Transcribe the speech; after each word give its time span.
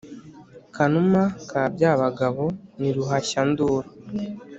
Kanuma 0.75 1.21
ka 1.49 1.61
Byabagabo 1.75 2.45
ni 2.79 2.89
Ruhashya-nduru 2.95 3.87